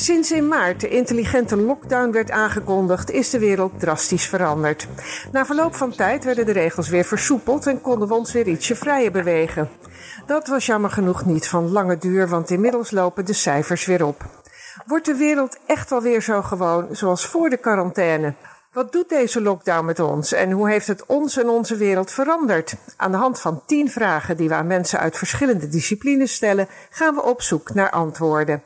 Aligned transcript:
Sinds 0.00 0.32
in 0.32 0.48
maart 0.48 0.80
de 0.80 0.88
intelligente 0.88 1.56
lockdown 1.56 2.10
werd 2.10 2.30
aangekondigd, 2.30 3.10
is 3.10 3.30
de 3.30 3.38
wereld 3.38 3.80
drastisch 3.80 4.26
veranderd. 4.26 4.88
Na 5.32 5.46
verloop 5.46 5.74
van 5.74 5.90
tijd 5.90 6.24
werden 6.24 6.46
de 6.46 6.52
regels 6.52 6.88
weer 6.88 7.04
versoepeld 7.04 7.66
en 7.66 7.80
konden 7.80 8.08
we 8.08 8.14
ons 8.14 8.32
weer 8.32 8.46
ietsje 8.46 8.76
vrijer 8.76 9.12
bewegen. 9.12 9.68
Dat 10.26 10.48
was 10.48 10.66
jammer 10.66 10.90
genoeg 10.90 11.24
niet 11.24 11.48
van 11.48 11.70
lange 11.70 11.98
duur, 11.98 12.28
want 12.28 12.50
inmiddels 12.50 12.90
lopen 12.90 13.24
de 13.24 13.32
cijfers 13.32 13.84
weer 13.86 14.06
op. 14.06 14.39
Wordt 14.86 15.06
de 15.06 15.14
wereld 15.14 15.58
echt 15.66 15.90
wel 15.90 16.02
weer 16.02 16.22
zo 16.22 16.42
gewoon 16.42 16.88
zoals 16.90 17.26
voor 17.26 17.50
de 17.50 17.56
quarantaine? 17.56 18.34
Wat 18.72 18.92
doet 18.92 19.08
deze 19.08 19.40
lockdown 19.40 19.84
met 19.84 20.00
ons 20.00 20.32
en 20.32 20.50
hoe 20.50 20.70
heeft 20.70 20.86
het 20.86 21.06
ons 21.06 21.36
en 21.36 21.48
onze 21.48 21.76
wereld 21.76 22.10
veranderd? 22.10 22.74
Aan 22.96 23.10
de 23.10 23.16
hand 23.16 23.40
van 23.40 23.62
tien 23.66 23.90
vragen 23.90 24.36
die 24.36 24.48
we 24.48 24.54
aan 24.54 24.66
mensen 24.66 24.98
uit 24.98 25.16
verschillende 25.16 25.68
disciplines 25.68 26.34
stellen, 26.34 26.68
gaan 26.90 27.14
we 27.14 27.22
op 27.22 27.42
zoek 27.42 27.74
naar 27.74 27.90
antwoorden. 27.90 28.62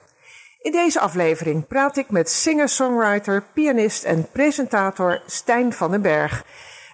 In 0.60 0.72
deze 0.72 1.00
aflevering 1.00 1.66
praat 1.66 1.96
ik 1.96 2.10
met 2.10 2.30
singer-songwriter, 2.30 3.42
pianist 3.52 4.04
en 4.04 4.28
presentator 4.32 5.22
Stijn 5.26 5.72
van 5.72 5.90
den 5.90 6.02
Berg. 6.02 6.44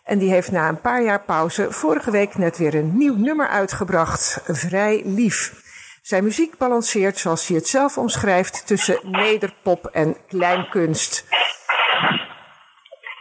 En 0.05 0.19
die 0.19 0.31
heeft 0.31 0.51
na 0.51 0.69
een 0.69 0.81
paar 0.81 1.03
jaar 1.03 1.21
pauze 1.21 1.73
vorige 1.73 2.11
week 2.11 2.37
net 2.37 2.57
weer 2.57 2.75
een 2.75 2.97
nieuw 2.97 3.17
nummer 3.17 3.49
uitgebracht, 3.49 4.41
Vrij 4.47 5.03
Lief. 5.05 5.69
Zijn 6.03 6.25
muziek 6.25 6.59
balanceert, 6.59 7.19
zoals 7.19 7.49
hij 7.49 7.57
het 7.57 7.69
zelf 7.69 7.99
omschrijft, 7.99 8.67
tussen 8.67 8.99
nederpop 9.03 9.87
en 9.87 10.17
kleinkunst. 10.29 11.29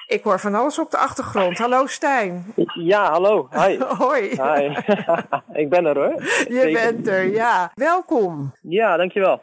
Ik 0.08 0.24
hoor 0.24 0.40
van 0.40 0.56
alles 0.56 0.80
op 0.80 0.92
de 0.92 0.98
achtergrond. 0.98 1.58
Hallo 1.58 1.86
Stijn. 1.86 2.54
Ja, 2.74 3.12
hallo. 3.12 3.48
Hi. 3.52 3.78
Hoi. 4.04 4.22
Hi. 4.22 4.76
ik 5.62 5.70
ben 5.70 5.86
er 5.86 5.96
hoor. 5.96 6.24
Je 6.48 6.70
bent 6.74 7.08
er, 7.08 7.26
ja. 7.26 7.72
Welkom. 7.76 8.54
Ja, 8.62 8.98
dankjewel. 8.98 9.42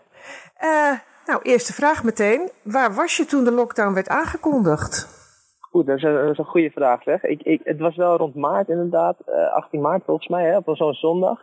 Uh, 0.64 0.92
nou, 1.26 1.42
eerste 1.42 1.72
vraag 1.72 2.04
meteen. 2.04 2.50
Waar 2.62 2.94
was 2.94 3.16
je 3.16 3.24
toen 3.24 3.44
de 3.44 3.52
lockdown 3.52 3.94
werd 3.94 4.08
aangekondigd? 4.08 5.14
Goed, 5.60 5.86
dat 5.86 5.96
is 5.96 6.02
een, 6.02 6.14
dat 6.14 6.30
is 6.30 6.38
een 6.38 6.44
goede 6.44 6.70
vraag 6.70 7.02
zeg. 7.02 7.22
Ik, 7.22 7.42
ik, 7.42 7.60
het 7.64 7.78
was 7.78 7.96
wel 7.96 8.16
rond 8.16 8.34
maart 8.34 8.68
inderdaad, 8.68 9.16
uh, 9.28 9.52
18 9.52 9.80
maart 9.80 10.02
volgens 10.04 10.28
mij, 10.28 10.44
hè, 10.44 10.56
op 10.56 10.76
zo'n 10.76 10.92
zondag. 10.92 11.40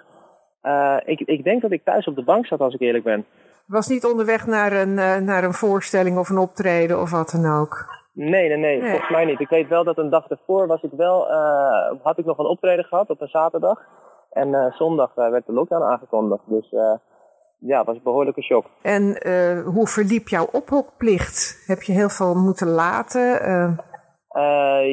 Uh, 0.64 0.98
ik, 1.06 1.20
ik 1.20 1.44
denk 1.44 1.62
dat 1.62 1.72
ik 1.72 1.84
thuis 1.84 2.08
op 2.08 2.16
de 2.16 2.24
bank 2.24 2.46
zat 2.46 2.60
als 2.60 2.74
ik 2.74 2.80
eerlijk 2.80 3.04
ben. 3.04 3.26
Was 3.66 3.88
niet 3.88 4.06
onderweg 4.06 4.46
naar 4.48 4.72
een, 4.72 4.98
uh, 4.98 5.18
naar 5.18 5.44
een 5.44 5.54
voorstelling 5.54 6.18
of 6.18 6.30
een 6.30 6.38
optreden 6.38 7.02
of 7.02 7.12
wat 7.12 7.30
dan 7.30 7.60
ook? 7.60 8.02
Nee, 8.14 8.48
nee, 8.48 8.58
nee, 8.58 8.82
nee, 8.82 8.90
volgens 8.90 9.10
mij 9.10 9.26
niet. 9.26 9.40
Ik 9.40 9.50
weet 9.50 9.68
wel 9.68 9.84
dat 9.84 9.98
een 9.98 10.10
dag 10.10 10.30
ervoor 10.30 10.68
was 10.68 10.82
ik 10.82 10.92
wel, 10.98 11.28
had 12.02 12.18
ik 12.18 12.26
nog 12.26 12.38
een 12.38 12.46
optreden 12.46 12.86
gehad 12.86 13.10
op 13.10 13.22
een 13.22 13.28
zaterdag. 13.28 13.80
En 14.32 14.74
zondag 14.78 15.14
werd 15.16 15.46
de 15.46 15.54
lockdown 15.54 15.84
aangekondigd. 15.84 16.44
Dus 16.46 16.70
ja, 17.60 17.78
het 17.78 17.86
was 17.86 17.96
een 17.96 18.04
behoorlijke 18.04 18.42
shock. 18.42 18.66
En 18.82 19.04
hoe 19.66 19.88
verliep 19.88 20.28
jouw 20.28 20.48
ophokplicht? 20.52 21.64
Heb 21.68 21.82
je 21.82 21.94
heel 21.94 22.10
veel 22.10 22.36
moeten 22.36 22.68
laten? 22.68 23.22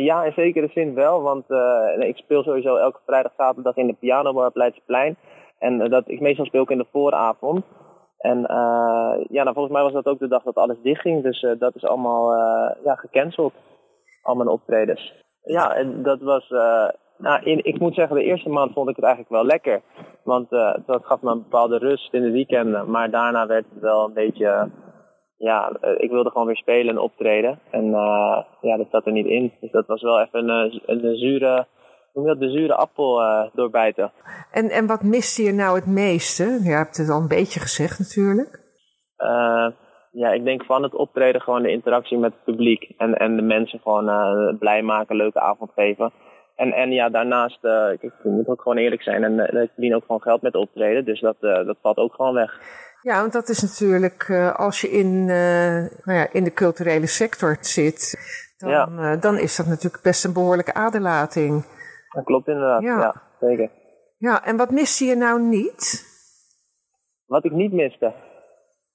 Ja, 0.03 0.25
in 0.25 0.33
zekere 0.33 0.69
zin 0.69 0.95
wel. 0.95 1.23
Want 1.23 1.45
ik 1.99 2.17
speel 2.17 2.43
sowieso 2.43 2.77
elke 2.77 3.01
vrijdag, 3.07 3.33
zaterdag 3.37 3.77
in 3.77 3.87
de 3.87 3.97
pianobar 4.01 4.47
op 4.47 4.57
Leidseplein. 4.57 5.17
En 5.61 5.91
dat, 5.91 6.03
ik 6.07 6.21
meestal 6.21 6.45
speel 6.45 6.63
ik 6.63 6.71
in 6.71 6.79
de 6.79 6.87
vooravond. 6.93 7.65
En 8.19 8.41
ja, 9.29 9.43
nou, 9.43 9.53
volgens 9.53 9.75
mij 9.75 9.83
was 9.83 9.93
dat 9.93 10.07
ook 10.07 10.19
de 10.19 10.29
dag 10.29 10.43
dat 10.43 10.55
alles 10.55 10.77
dichtging. 10.83 11.23
Dus 11.23 11.47
dat 11.59 11.75
is 11.75 11.85
allemaal 11.85 12.33
ja, 12.85 12.95
gecanceld. 12.95 13.53
Al 14.23 14.35
mijn 14.35 14.49
optredens. 14.49 15.13
Ja, 15.43 15.75
en 15.75 16.03
dat 16.03 16.21
was 16.21 16.49
nou, 17.19 17.43
in, 17.43 17.65
ik 17.65 17.79
moet 17.79 17.95
zeggen, 17.95 18.17
de 18.17 18.25
eerste 18.25 18.49
maand 18.49 18.73
vond 18.73 18.89
ik 18.89 18.97
het 18.97 19.05
eigenlijk 19.05 19.35
wel 19.35 19.45
lekker. 19.45 19.83
Want 20.25 20.51
dat 20.87 21.05
gaf 21.05 21.23
me 21.23 21.31
een 21.31 21.43
bepaalde 21.43 21.79
rust 21.79 22.13
in 22.13 22.23
de 22.23 22.31
weekenden. 22.31 22.91
Maar 22.91 23.11
daarna 23.11 23.47
werd 23.47 23.65
het 23.71 23.83
wel 23.83 24.05
een 24.05 24.15
beetje. 24.15 24.71
Ja, 25.37 25.73
ik 25.97 26.11
wilde 26.11 26.31
gewoon 26.31 26.47
weer 26.47 26.57
spelen 26.57 26.95
en 26.95 27.01
optreden. 27.01 27.59
En 27.71 27.91
ja, 28.61 28.77
dat 28.77 28.91
zat 28.91 29.07
er 29.07 29.13
niet 29.13 29.27
in. 29.27 29.53
Dus 29.61 29.71
dat 29.71 29.87
was 29.87 30.03
wel 30.03 30.21
even 30.21 30.49
een, 30.49 30.83
een, 30.87 31.05
een 31.05 31.17
zure. 31.17 31.67
Dat, 32.25 32.41
de 32.41 32.51
zure 32.51 32.75
appel 32.75 33.21
doorbijten. 33.53 34.13
En, 34.51 34.71
en 34.71 34.87
wat 34.87 35.03
miste 35.03 35.43
je 35.43 35.53
nou 35.53 35.77
het 35.77 35.87
meeste? 35.87 36.45
Je 36.63 36.71
hebt 36.71 36.97
het 36.97 37.11
al 37.11 37.21
een 37.21 37.29
beetje 37.29 37.61
gezegd 37.61 37.99
natuurlijk. 37.99 38.61
ja, 40.11 40.33
ik 40.33 40.45
denk 40.45 40.65
van 40.65 40.83
het 40.83 40.95
optreden 40.95 41.41
gewoon 41.41 41.63
de 41.63 41.71
interactie 41.71 42.19
met 42.19 42.33
het 42.33 42.45
publiek. 42.45 42.95
En, 42.97 43.15
en 43.15 43.37
de 43.37 43.43
mensen 43.43 43.81
gewoon 43.83 44.59
blij 44.59 44.83
maken, 44.83 45.17
leuke 45.17 45.41
avond 45.41 45.71
geven. 45.75 46.13
En, 46.61 46.73
en 46.73 46.91
ja, 46.91 47.09
daarnaast, 47.09 47.59
uh, 47.65 47.93
ik, 47.93 48.13
moet 48.23 48.49
ook 48.49 48.63
gewoon 48.63 48.79
eerlijk 48.79 49.03
zijn, 49.03 49.25
en 49.25 49.63
ik 49.63 49.71
verdien 49.75 49.95
ook 49.95 50.05
gewoon 50.07 50.23
geld 50.23 50.43
met 50.43 50.55
optreden, 50.55 51.05
dus 51.05 51.21
dat, 51.21 51.37
dat 51.41 51.77
valt 51.83 51.97
ook 51.97 52.15
gewoon 52.15 52.35
weg. 52.35 52.61
Ja, 53.03 53.21
want 53.21 53.33
dat 53.33 53.49
is 53.49 53.63
natuurlijk, 53.63 54.31
als 54.57 54.81
je 54.81 54.91
in, 54.91 55.25
nou 56.05 56.19
ja, 56.19 56.27
in 56.33 56.45
de 56.45 56.53
culturele 56.53 57.07
sector 57.07 57.57
zit, 57.61 58.17
dan, 58.59 58.71
ja. 58.71 59.17
dan 59.17 59.39
is 59.39 59.57
dat 59.57 59.67
natuurlijk 59.67 60.03
best 60.03 60.25
een 60.25 60.33
behoorlijke 60.33 60.75
aderlating. 60.75 61.65
Dat 62.11 62.25
klopt 62.25 62.49
inderdaad, 62.49 62.83
ja. 62.83 62.99
ja, 62.99 63.23
zeker. 63.41 63.71
Ja, 64.17 64.45
en 64.45 64.57
wat 64.57 64.71
miste 64.71 65.05
je 65.05 65.15
nou 65.15 65.41
niet? 65.41 66.09
Wat 67.27 67.45
ik 67.45 67.53
niet 67.53 67.73
miste? 67.73 68.15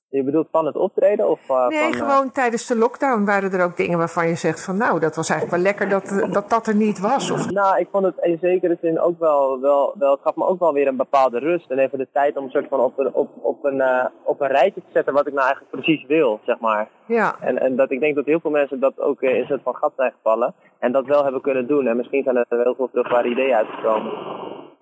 Je 0.10 0.24
bedoelt 0.24 0.48
van 0.52 0.66
het 0.66 0.76
optreden? 0.76 1.30
Of, 1.30 1.50
uh, 1.50 1.68
nee, 1.68 1.82
van, 1.82 1.94
gewoon 1.94 2.26
uh... 2.26 2.32
tijdens 2.32 2.68
de 2.68 2.78
lockdown 2.78 3.26
waren 3.26 3.52
er 3.52 3.64
ook 3.64 3.78
dingen 3.78 3.98
waarvan 3.98 4.28
je 4.28 4.36
zegt 4.36 4.66
van 4.66 4.78
nou, 4.78 5.00
dat 5.00 5.16
was 5.16 5.30
eigenlijk 5.30 5.62
wel 5.62 5.72
lekker 5.72 5.90
dat 5.90 6.34
dat, 6.34 6.50
dat 6.50 6.68
er 6.68 6.76
niet 6.76 7.00
was. 7.00 7.32
Of... 7.32 7.50
Nou, 7.50 7.80
ik 7.80 7.88
vond 7.92 8.06
het 8.06 8.16
in 8.22 8.38
zekere 8.42 8.78
zin 8.82 9.00
ook 9.00 9.20
wel, 9.20 9.60
wel, 9.60 9.96
wel, 10.00 10.12
het 10.12 10.22
gaf 10.22 10.36
me 10.36 10.46
ook 10.46 10.60
wel 10.60 10.74
weer 10.74 10.88
een 10.88 10.98
bepaalde 10.98 11.40
rust. 11.40 11.72
En 11.72 11.80
even 11.80 11.98
de 11.98 12.08
tijd 12.12 12.38
om 12.38 12.44
een 12.44 12.50
soort 12.50 12.68
van 12.70 12.80
op 12.80 13.00
een, 13.00 13.14
op, 13.14 13.30
op 13.42 13.64
een, 13.66 13.78
uh, 13.78 14.06
op 14.24 14.42
een 14.42 14.48
rijtje 14.48 14.82
te 14.82 14.92
zetten 14.94 15.14
wat 15.14 15.28
ik 15.28 15.34
nou 15.34 15.46
eigenlijk 15.46 15.72
precies 15.72 16.06
wil, 16.08 16.40
zeg 16.46 16.60
maar. 16.60 16.90
Ja. 17.06 17.36
En, 17.40 17.60
en 17.60 17.76
dat 17.76 17.92
ik 17.92 18.00
denk 18.00 18.16
dat 18.16 18.26
heel 18.26 18.40
veel 18.40 18.52
mensen 18.52 18.80
dat 18.80 19.00
ook 19.00 19.22
in 19.22 19.36
een 19.36 19.46
soort 19.46 19.64
van 19.64 19.76
gat 19.76 19.94
zijn 19.96 20.14
gevallen. 20.16 20.54
En 20.80 20.92
dat 20.92 21.06
wel 21.06 21.24
hebben 21.24 21.42
kunnen 21.42 21.68
doen. 21.68 21.88
En 21.88 21.98
misschien 21.98 22.24
zijn 22.24 22.36
er 22.36 22.46
heel 22.50 22.76
veel 22.76 22.90
vruchtbare 22.92 23.30
ideeën 23.30 23.56
uitgekomen. 23.56 24.12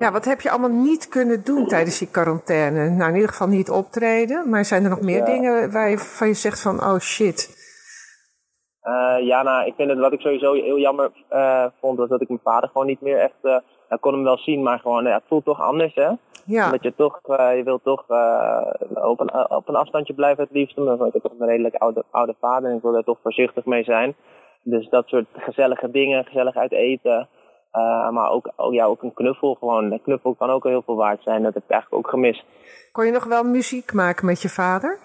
Ja, 0.04 0.12
wat 0.12 0.26
heb 0.26 0.42
je 0.42 0.50
allemaal 0.50 0.70
niet 0.70 1.08
kunnen 1.08 1.44
doen 1.44 1.68
tijdens 1.68 2.00
die 2.00 2.12
quarantaine? 2.12 2.90
Nou, 2.90 3.10
in 3.10 3.16
ieder 3.16 3.30
geval 3.30 3.48
niet 3.48 3.70
optreden. 3.70 4.50
Maar 4.50 4.66
zijn 4.66 4.84
er 4.84 4.90
nog 4.90 5.02
meer 5.02 5.18
ja. 5.18 5.26
dingen 5.26 5.72
waar 5.72 5.90
je, 5.90 5.98
van 5.98 6.28
je 6.28 6.34
zegt 6.34 6.62
van, 6.62 6.76
oh 6.80 7.00
shit? 7.00 7.40
Uh, 8.84 9.28
ja, 9.28 9.44
nou, 9.44 9.66
ik 9.66 9.74
vind 9.76 9.90
het 9.90 10.00
wat 10.00 10.14
ik 10.14 10.20
sowieso 10.20 10.54
heel 10.54 10.78
jammer 10.78 11.12
uh, 11.32 11.66
vond, 11.80 11.98
was 11.98 12.10
dat 12.10 12.22
ik 12.22 12.28
mijn 12.28 12.40
vader 12.44 12.70
gewoon 12.70 12.88
niet 12.88 13.02
meer 13.02 13.18
echt, 13.18 13.40
uh, 13.44 13.58
ik 13.90 14.02
kon 14.02 14.14
hem 14.14 14.24
wel 14.24 14.38
zien, 14.38 14.64
maar 14.64 14.80
gewoon, 14.80 15.04
ja, 15.04 15.14
het 15.14 15.24
voelt 15.28 15.46
toch 15.46 15.62
anders, 15.62 15.96
hè? 15.96 16.10
Ja. 16.46 16.66
Omdat 16.66 16.84
je 16.84 16.96
toch, 16.96 17.20
je 17.28 17.62
wilt 17.64 17.84
toch 17.84 18.04
op, 18.94 19.20
een, 19.20 19.50
op 19.50 19.68
een 19.68 19.76
afstandje 19.76 20.14
blijven 20.14 20.44
het 20.44 20.54
liefst. 20.54 20.78
Omdat 20.78 21.06
ik 21.08 21.14
heb 21.14 21.22
toch 21.22 21.40
een 21.40 21.48
redelijk 21.48 21.76
oude, 21.76 22.04
oude 22.12 22.36
vader 22.40 22.70
en 22.70 22.76
ik 22.76 22.82
wil 22.82 22.92
daar 22.92 23.04
toch 23.04 23.20
voorzichtig 23.22 23.66
mee 23.66 23.84
zijn. 23.84 24.16
Dus 24.64 24.90
dat 24.90 25.08
soort 25.08 25.26
gezellige 25.34 25.92
dingen, 25.92 26.26
gezellig 26.26 26.56
uit 26.56 26.72
eten. 26.72 27.28
Uh, 27.78 28.10
maar 28.10 28.30
ook, 28.30 28.52
ook, 28.56 28.74
ja, 28.74 28.86
ook 28.86 29.04
een 29.04 29.14
knuffel 29.14 29.54
gewoon. 29.54 29.92
Een 29.92 30.02
knuffel 30.02 30.36
kan 30.36 30.50
ook 30.50 30.64
heel 30.64 30.82
veel 30.82 30.96
waard 30.96 31.24
zijn. 31.24 31.44
Dat 31.44 31.54
heb 31.54 31.64
ik 31.64 31.70
eigenlijk 31.70 32.06
ook 32.06 32.12
gemist. 32.12 32.44
Kon 32.92 33.06
je 33.06 33.12
nog 33.12 33.26
wel 33.26 33.44
muziek 33.44 33.94
maken 33.94 34.26
met 34.26 34.42
je 34.42 34.50
vader? 34.50 35.00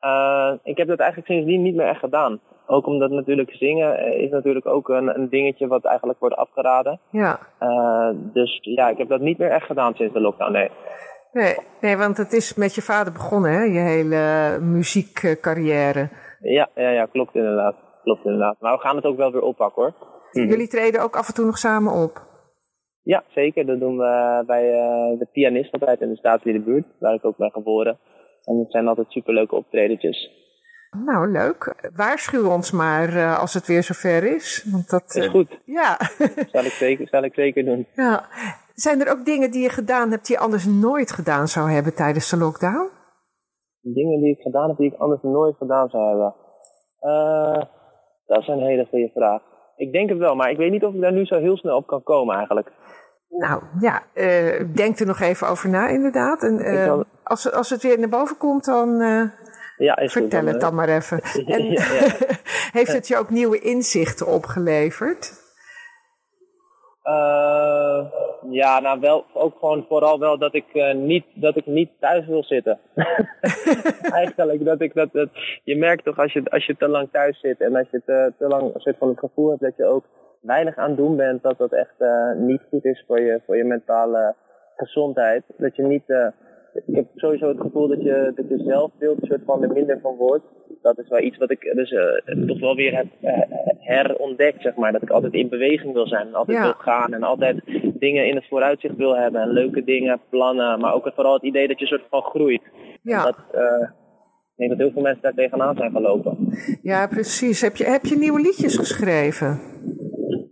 Uh, 0.00 0.52
ik 0.62 0.76
heb 0.76 0.88
dat 0.88 0.98
eigenlijk 0.98 1.30
sindsdien 1.30 1.62
niet 1.62 1.74
meer 1.74 1.86
echt 1.86 1.98
gedaan. 1.98 2.40
Ook 2.66 2.86
omdat 2.86 3.10
natuurlijk 3.10 3.50
zingen 3.50 4.18
is 4.18 4.30
natuurlijk 4.30 4.66
ook 4.66 4.88
een, 4.88 5.18
een 5.18 5.28
dingetje 5.28 5.66
wat 5.66 5.84
eigenlijk 5.84 6.18
wordt 6.18 6.36
afgeraden. 6.36 7.00
Ja. 7.10 7.38
Uh, 7.60 8.08
dus 8.14 8.58
ja, 8.60 8.88
ik 8.88 8.98
heb 8.98 9.08
dat 9.08 9.20
niet 9.20 9.38
meer 9.38 9.50
echt 9.50 9.66
gedaan 9.66 9.94
sinds 9.94 10.12
de 10.12 10.20
lockdown, 10.20 10.52
nee. 10.52 10.70
Nee, 11.32 11.56
nee 11.80 11.96
want 11.96 12.16
het 12.16 12.32
is 12.32 12.54
met 12.54 12.74
je 12.74 12.82
vader 12.82 13.12
begonnen, 13.12 13.52
hè? 13.52 13.62
Je 13.62 13.78
hele 13.78 14.58
muziekcarrière. 14.60 16.08
Ja, 16.40 16.68
ja, 16.74 16.88
ja, 16.88 17.06
klopt 17.06 17.34
inderdaad. 17.34 17.74
Klopt 18.04 18.24
inderdaad. 18.24 18.56
Maar 18.60 18.72
we 18.72 18.80
gaan 18.80 18.96
het 18.96 19.04
ook 19.04 19.16
wel 19.16 19.32
weer 19.32 19.42
oppakken 19.42 19.82
hoor. 19.82 19.94
Mm-hmm. 20.32 20.50
Jullie 20.50 20.68
treden 20.68 21.02
ook 21.02 21.16
af 21.16 21.28
en 21.28 21.34
toe 21.34 21.44
nog 21.44 21.58
samen 21.58 21.92
op? 21.92 22.22
Ja, 23.02 23.24
zeker. 23.28 23.66
Dat 23.66 23.80
doen 23.80 23.96
we 23.96 24.42
bij 24.46 24.64
uh, 24.64 25.18
de 25.18 25.28
pianist 25.32 25.72
altijd 25.72 26.00
in 26.00 26.08
de 26.08 26.16
staatsliedenbuurt, 26.16 26.86
waar 26.98 27.14
ik 27.14 27.24
ook 27.24 27.36
ben 27.36 27.50
geboren. 27.50 27.98
En 28.44 28.58
het 28.58 28.70
zijn 28.70 28.88
altijd 28.88 29.10
superleuke 29.10 29.54
optredentjes. 29.54 30.42
Nou, 31.04 31.30
leuk. 31.30 31.90
Waarschuw 31.96 32.50
ons 32.50 32.72
maar 32.72 33.08
uh, 33.08 33.40
als 33.40 33.54
het 33.54 33.66
weer 33.66 33.82
zover 33.82 34.34
is. 34.34 34.68
Want 34.72 34.90
dat, 34.90 35.14
is 35.14 35.26
goed. 35.26 35.60
Ja. 35.64 35.96
zal, 36.52 36.64
ik 36.64 36.70
zeker, 36.70 37.08
zal 37.08 37.22
ik 37.22 37.34
zeker 37.34 37.64
doen. 37.64 37.86
Ja. 37.94 38.24
Zijn 38.74 39.00
er 39.00 39.10
ook 39.10 39.24
dingen 39.24 39.50
die 39.50 39.62
je 39.62 39.68
gedaan 39.68 40.10
hebt 40.10 40.26
die 40.26 40.36
je 40.36 40.42
anders 40.42 40.66
nooit 40.66 41.12
gedaan 41.12 41.48
zou 41.48 41.70
hebben 41.70 41.94
tijdens 41.94 42.30
de 42.30 42.36
lockdown? 42.36 42.90
Dingen 43.80 44.20
die 44.20 44.30
ik 44.30 44.40
gedaan 44.40 44.68
heb 44.68 44.76
die 44.76 44.92
ik 44.92 44.98
anders 44.98 45.22
nooit 45.22 45.56
gedaan 45.56 45.88
zou 45.88 46.08
hebben? 46.08 46.34
Uh, 47.00 47.62
dat 48.26 48.38
is 48.38 48.48
een 48.48 48.62
hele 48.62 48.86
goede 48.90 49.10
vraag. 49.14 49.42
Ik 49.76 49.92
denk 49.92 50.08
het 50.08 50.18
wel, 50.18 50.34
maar 50.34 50.50
ik 50.50 50.56
weet 50.56 50.70
niet 50.70 50.84
of 50.84 50.94
ik 50.94 51.00
daar 51.00 51.12
nu 51.12 51.24
zo 51.24 51.38
heel 51.38 51.56
snel 51.56 51.76
op 51.76 51.86
kan 51.86 52.02
komen 52.02 52.36
eigenlijk. 52.36 52.72
Nou 53.28 53.62
ja, 53.80 54.02
uh, 54.14 54.74
denk 54.74 54.98
er 54.98 55.06
nog 55.06 55.20
even 55.20 55.48
over 55.48 55.68
na 55.68 55.88
inderdaad. 55.88 56.42
En 56.42 56.60
uh, 56.60 57.00
als, 57.22 57.52
als 57.52 57.70
het 57.70 57.82
weer 57.82 57.98
naar 57.98 58.08
boven 58.08 58.36
komt, 58.36 58.64
dan, 58.64 59.00
uh, 59.00 59.22
Ja, 59.76 60.08
Vertel 60.08 60.46
het 60.46 60.60
dan 60.60 60.74
maar 60.74 60.88
even. 60.88 61.20
En 61.46 61.64
Ja, 61.64 61.92
ja. 61.92 62.12
heeft 62.78 62.92
het 62.92 63.08
je 63.08 63.16
ook 63.16 63.30
nieuwe 63.30 63.58
inzichten 63.58 64.26
opgeleverd? 64.26 65.42
Eh, 67.02 68.04
ja, 68.54 68.80
nou 68.80 69.00
wel, 69.00 69.24
ook 69.32 69.58
gewoon 69.58 69.84
vooral 69.88 70.18
wel 70.18 70.38
dat 70.38 70.54
ik, 70.54 70.66
eh, 70.72 70.94
niet, 70.94 71.24
dat 71.34 71.56
ik 71.56 71.66
niet 71.66 71.90
thuis 72.00 72.26
wil 72.26 72.44
zitten. 72.44 72.78
Eigenlijk, 74.20 74.64
dat 74.64 74.80
ik 74.80 74.94
dat, 74.94 75.12
dat, 75.12 75.28
je 75.64 75.76
merkt 75.76 76.04
toch 76.04 76.18
als 76.18 76.32
je, 76.32 76.50
als 76.50 76.66
je 76.66 76.76
te 76.76 76.88
lang 76.88 77.08
thuis 77.12 77.40
zit 77.40 77.60
en 77.60 77.76
als 77.76 77.88
je 77.90 78.02
te, 78.06 78.32
te 78.38 78.48
lang 78.48 78.74
een 78.74 78.80
soort 78.80 78.98
van 78.98 79.08
het 79.08 79.18
gevoel 79.18 79.48
hebt 79.48 79.60
dat 79.60 79.76
je 79.76 79.84
ook 79.84 80.04
weinig 80.40 80.76
aan 80.76 80.88
het 80.88 80.96
doen 80.96 81.16
bent, 81.16 81.42
dat 81.42 81.58
dat 81.58 81.72
echt 81.72 81.94
eh, 81.98 82.32
niet 82.36 82.60
goed 82.70 82.84
is 82.84 83.04
voor 83.06 83.20
je, 83.20 83.40
voor 83.46 83.56
je 83.56 83.64
mentale 83.64 84.34
gezondheid. 84.76 85.42
Dat 85.56 85.76
je 85.76 85.82
niet, 85.82 86.04
eh, 86.06 86.26
ik 86.86 86.94
heb 86.94 87.06
sowieso 87.14 87.48
het 87.48 87.60
gevoel 87.60 87.88
dat 87.88 88.02
je, 88.02 88.32
dat 88.34 88.48
je 88.48 88.58
zelfbeeld 88.58 89.22
een 89.22 89.28
soort 89.28 89.44
van 89.44 89.62
er 89.62 89.72
minder 89.72 89.98
van 90.00 90.16
wordt. 90.16 90.44
Dat 90.82 90.98
is 90.98 91.08
wel 91.08 91.20
iets 91.20 91.38
wat 91.38 91.50
ik 91.50 91.72
dus 91.74 91.92
eh, 91.92 92.46
toch 92.46 92.60
wel 92.60 92.74
weer 92.74 92.96
heb 92.96 93.06
eh, 93.20 93.40
herontdekt, 93.78 94.62
zeg 94.62 94.74
maar. 94.74 94.92
Dat 94.92 95.02
ik 95.02 95.10
altijd 95.10 95.32
in 95.32 95.48
beweging 95.48 95.92
wil 95.92 96.06
zijn, 96.06 96.34
altijd 96.34 96.58
Ja. 96.58 96.62
wil 96.62 96.72
gaan 96.72 97.14
en 97.14 97.22
altijd 97.22 97.60
dingen 97.98 98.26
in 98.26 98.34
het 98.34 98.48
vooruitzicht 98.48 98.96
wil 98.96 99.16
hebben. 99.16 99.40
En 99.40 99.48
leuke 99.48 99.84
dingen, 99.84 100.20
plannen, 100.30 100.80
maar 100.80 100.94
ook 100.94 101.04
het, 101.04 101.14
vooral 101.14 101.34
het 101.34 101.42
idee 101.42 101.68
dat 101.68 101.78
je 101.78 101.86
soort 101.86 102.06
van 102.10 102.22
groeit. 102.22 102.62
Ja, 103.02 103.24
Dat, 103.24 103.36
eh, 103.52 103.88
ik 104.56 104.56
denk 104.56 104.70
dat 104.70 104.78
heel 104.78 104.90
veel 104.92 105.02
mensen 105.02 105.22
daar 105.22 105.34
tegenaan 105.34 105.76
zijn 105.76 105.90
gelopen. 105.90 106.36
ja 106.82 107.06
precies. 107.06 107.60
Heb 107.60 107.76
je, 107.76 107.84
heb 107.84 108.04
je 108.04 108.16
nieuwe 108.18 108.40
liedjes 108.40 108.76
geschreven? 108.76 109.60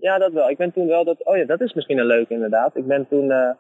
Ja, 0.01 0.19
dat 0.19 0.33
wel. 0.33 0.49
Ik 0.51 0.57
ben 0.57 0.73
toen 0.73 0.87
wel 0.87 1.05
dat. 1.05 1.25
Oh 1.27 1.37
ja, 1.37 1.45
dat 1.45 1.61
is 1.61 1.73
misschien 1.75 1.99
een 1.99 2.07
leuke 2.07 2.33
inderdaad. 2.35 2.77
Ik 2.77 2.87
ben 2.87 3.09
toen 3.09 3.31
eh, 3.31 3.51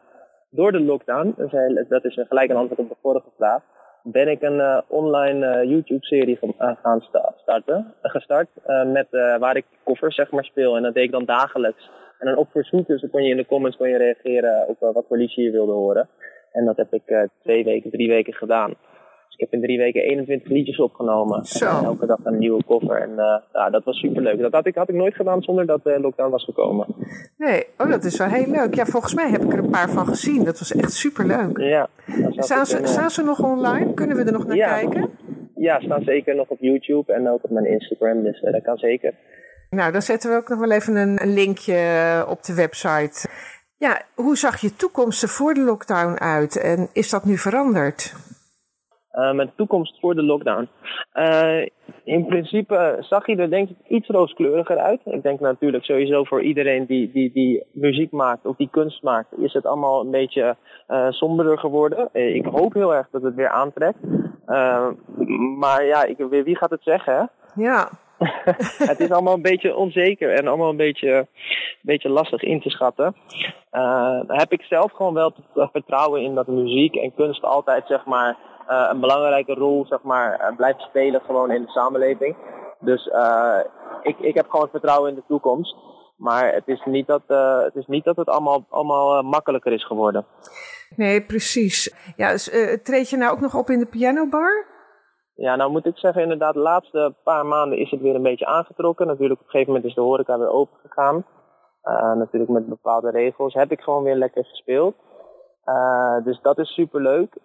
door 0.50 0.72
de 0.72 0.80
lockdown, 0.80 1.34
dat 1.36 1.46
is, 1.46 1.52
heel- 1.52 1.84
dat 1.88 2.04
is 2.04 2.24
gelijk 2.28 2.50
een 2.50 2.56
antwoord 2.56 2.80
op 2.80 2.88
de 2.88 2.96
vorige 3.02 3.28
vraag, 3.36 3.62
ben 4.02 4.28
ik 4.28 4.42
een 4.42 4.60
eh, 4.60 4.78
online 4.88 5.66
YouTube-serie 5.66 6.38
gaan 6.58 7.00
sta- 7.00 7.32
starten, 7.36 7.94
gestart. 8.02 8.48
met, 8.92 9.06
waar 9.38 9.56
ik 9.56 9.64
koffers 9.84 10.14
zeg 10.14 10.30
maar 10.30 10.44
speel. 10.44 10.76
En 10.76 10.82
dat 10.82 10.94
deed 10.94 11.04
ik 11.04 11.10
dan 11.12 11.24
dagelijks. 11.24 11.90
En 12.22 12.28
dan 12.28 12.36
op 12.36 12.48
verzoek, 12.50 12.86
dus 12.86 13.00
dan 13.00 13.10
kon 13.10 13.22
je 13.22 13.30
in 13.30 13.36
de 13.36 13.46
comments 13.46 13.76
kon 13.76 13.88
je 13.88 13.96
reageren 13.96 14.68
op 14.68 14.82
eh, 14.82 14.92
wat 14.92 15.04
voor 15.08 15.16
liedje 15.16 15.42
je 15.42 15.50
wilde 15.50 15.72
horen. 15.72 16.08
En 16.52 16.64
dat 16.64 16.76
heb 16.76 16.92
ik 16.92 17.02
eh, 17.06 17.22
twee 17.42 17.64
weken, 17.64 17.90
drie 17.90 18.08
weken 18.08 18.32
gedaan. 18.32 18.68
Dus 18.68 19.34
ik 19.34 19.40
heb 19.40 19.52
in 19.52 19.60
drie 19.60 19.78
weken 19.78 20.02
21 20.02 20.48
liedjes 20.50 20.78
opgenomen. 20.78 21.44
Zo. 21.44 21.66
En 21.78 21.84
elke 21.84 22.06
dag 22.06 22.18
een 22.24 22.38
nieuwe 22.38 22.64
koffer. 22.64 22.96
En 23.00 23.18
eh, 23.18 23.36
ja, 23.52 23.70
dat 23.70 23.84
was 23.84 23.98
superleuk. 23.98 24.40
Dat 24.40 24.52
had 24.52 24.66
ik, 24.66 24.74
had 24.74 24.88
ik 24.88 24.94
nooit 24.94 25.14
gedaan 25.14 25.42
zonder 25.42 25.66
dat 25.66 25.84
de 25.84 26.00
lockdown 26.00 26.30
was 26.30 26.44
gekomen. 26.44 26.86
Nee, 27.38 27.64
oh, 27.78 27.90
dat 27.90 28.04
is 28.04 28.18
wel 28.18 28.28
heel 28.28 28.50
leuk. 28.50 28.74
Ja, 28.74 28.84
volgens 28.84 29.14
mij 29.14 29.30
heb 29.30 29.42
ik 29.42 29.52
er 29.52 29.58
een 29.58 29.70
paar 29.70 29.90
van 29.90 30.06
gezien. 30.06 30.44
Dat 30.44 30.58
was 30.58 30.72
echt 30.72 30.92
superleuk. 30.92 31.58
Ja, 31.58 31.88
Staan 32.30 32.66
ze, 32.66 32.80
staan 32.82 33.10
ze 33.10 33.22
nog 33.22 33.42
online? 33.44 33.94
Kunnen 33.94 34.16
we 34.16 34.24
er 34.24 34.32
nog 34.32 34.46
naar 34.46 34.56
Ja. 34.56 34.68
kijken? 34.78 35.10
Ja, 35.54 35.80
staan 35.80 36.02
zeker 36.02 36.34
nog 36.34 36.48
op 36.48 36.58
YouTube 36.60 37.12
en 37.12 37.28
ook 37.28 37.44
op 37.44 37.50
mijn 37.50 37.66
Instagram. 37.66 38.22
Dus 38.22 38.40
dat 38.40 38.62
kan 38.62 38.76
zeker. 38.78 39.14
Nou, 39.76 39.92
dan 39.92 40.02
zetten 40.02 40.30
we 40.30 40.36
ook 40.36 40.48
nog 40.48 40.58
wel 40.58 40.70
even 40.70 40.96
een, 40.96 41.34
linkje 41.34 42.24
op 42.28 42.42
de 42.42 42.54
website. 42.54 43.28
Ja, 43.78 44.02
hoe 44.14 44.36
zag 44.36 44.60
je 44.60 44.76
toekomst 44.76 45.22
er 45.22 45.28
voor 45.28 45.54
de 45.54 45.60
lockdown 45.60 46.18
uit 46.18 46.56
en 46.56 46.88
is 46.92 47.10
dat 47.10 47.24
nu 47.24 47.36
veranderd? 47.38 48.14
Eh, 49.10 49.32
met 49.32 49.46
de 49.46 49.52
toekomst 49.56 50.00
voor 50.00 50.14
de 50.14 50.22
lockdown. 50.22 50.68
Eh, 51.12 51.66
in 52.04 52.26
principe 52.26 52.96
zag 53.00 53.26
hij 53.26 53.36
er 53.36 53.50
denk 53.50 53.68
ik 53.68 53.76
iets 53.88 54.08
rooskleuriger 54.08 54.78
uit. 54.78 55.00
Ik 55.04 55.22
denk 55.22 55.40
natuurlijk 55.40 55.84
sowieso 55.84 56.24
voor 56.24 56.42
iedereen 56.42 56.86
die, 56.86 57.10
die, 57.12 57.32
die 57.32 57.64
muziek 57.72 58.10
maakt 58.10 58.46
of 58.46 58.56
die 58.56 58.68
kunst 58.70 59.02
maakt, 59.02 59.38
is 59.38 59.52
het 59.52 59.66
allemaal 59.66 60.00
een 60.00 60.10
beetje 60.10 60.56
eh 60.86 61.10
somberder 61.10 61.58
geworden. 61.58 62.08
Ik 62.12 62.44
hoop 62.44 62.74
heel 62.74 62.94
erg 62.94 63.08
dat 63.10 63.22
het 63.22 63.34
weer 63.34 63.48
aantrekt. 63.48 63.98
Maar 65.58 65.84
ja, 65.84 66.04
ik, 66.04 66.16
wie 66.18 66.56
gaat 66.56 66.70
het 66.70 66.82
zeggen? 66.82 67.14
Hè? 67.14 67.24
Ja, 67.62 67.88
het 68.92 69.00
is 69.00 69.10
allemaal 69.10 69.34
een 69.34 69.42
beetje 69.42 69.76
onzeker 69.76 70.34
en 70.34 70.46
allemaal 70.46 70.70
een 70.70 70.76
beetje, 70.76 71.10
een 71.10 71.26
beetje 71.82 72.08
lastig 72.08 72.42
in 72.42 72.60
te 72.60 72.70
schatten. 72.70 73.16
Daar 74.26 74.38
heb 74.38 74.52
ik 74.52 74.62
zelf 74.62 74.92
gewoon 74.92 75.14
wel 75.14 75.34
vertrouwen 75.72 76.22
in 76.22 76.34
dat 76.34 76.46
muziek 76.46 76.94
en 76.94 77.14
kunst 77.14 77.42
altijd 77.42 77.86
zeg 77.86 78.04
maar, 78.04 78.38
eh, 78.66 78.88
een 78.90 79.00
belangrijke 79.00 79.54
rol 79.54 79.86
zeg 79.86 80.02
maar, 80.02 80.38
eh, 80.38 80.56
blijft 80.56 80.80
spelen 80.80 81.20
gewoon 81.20 81.50
in 81.50 81.62
de 81.62 81.70
samenleving. 81.70 82.36
Dus 82.80 83.10
ik, 84.02 84.18
ik 84.18 84.34
heb 84.34 84.48
gewoon 84.48 84.68
vertrouwen 84.70 85.10
in 85.10 85.14
de 85.14 85.24
toekomst. 85.28 85.76
Maar 86.16 86.52
het 86.52 86.66
is 86.66 86.82
niet 86.84 87.06
dat, 87.06 87.22
het, 87.64 87.74
is 87.74 87.86
niet 87.86 88.04
dat 88.04 88.16
het 88.16 88.28
allemaal, 88.28 88.66
allemaal 88.68 89.22
makkelijker 89.22 89.72
is 89.72 89.86
geworden. 89.86 90.26
nee, 90.96 91.22
precies. 91.22 91.94
Ja, 92.16 92.30
dus, 92.30 92.44
treed 92.82 93.10
je 93.10 93.16
nou 93.16 93.32
ook 93.32 93.40
nog 93.40 93.54
op 93.54 93.70
in 93.70 93.78
de 93.78 93.86
pianobar? 93.86 94.71
Ja, 95.34 95.56
nou 95.56 95.70
moet 95.70 95.86
ik 95.86 95.98
zeggen, 95.98 96.22
inderdaad, 96.22 96.54
de 96.54 96.60
laatste 96.60 97.14
paar 97.22 97.46
maanden 97.46 97.78
is 97.78 97.90
het 97.90 98.00
weer 98.00 98.14
een 98.14 98.22
beetje 98.22 98.46
aangetrokken. 98.46 99.06
Natuurlijk, 99.06 99.40
op 99.40 99.46
een 99.46 99.50
gegeven 99.50 99.72
moment 99.72 99.90
is 99.90 99.94
de 99.96 100.00
horeca 100.00 100.38
weer 100.38 100.52
open 100.52 100.78
gegaan. 100.82 101.24
Eh, 101.82 102.12
natuurlijk 102.12 102.50
met 102.50 102.68
bepaalde 102.68 103.10
regels. 103.10 103.54
Heb 103.54 103.70
ik 103.70 103.80
gewoon 103.80 104.02
weer 104.02 104.16
lekker 104.16 104.44
gespeeld. 104.44 104.94
Eh, 105.64 106.24
dus 106.24 106.40
dat 106.40 106.58
is 106.58 106.74
super 106.74 107.02
leuk. 107.02 107.36